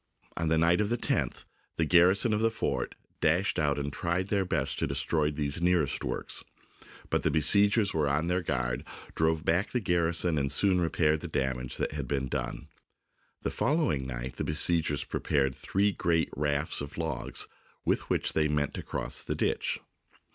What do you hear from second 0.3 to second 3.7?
On the night of the 10th the garrison of the fort dashed